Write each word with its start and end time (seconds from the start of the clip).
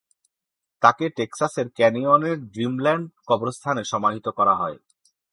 তাকে 0.81 1.05
টেক্সাসের 1.09 1.67
ক্যানিয়নের 1.69 2.37
ড্রিমল্যান্ড 2.47 3.05
কবরস্থানে 3.27 3.81
সমাহিত 3.83 4.27
করা 4.29 4.53
হয়। 4.55 4.77